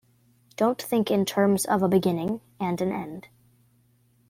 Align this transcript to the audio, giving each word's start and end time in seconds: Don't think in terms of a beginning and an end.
Don't 0.55 0.81
think 0.81 1.11
in 1.11 1.25
terms 1.25 1.63
of 1.63 1.83
a 1.83 1.87
beginning 1.87 2.41
and 2.59 2.81
an 2.81 2.91
end. 2.91 3.27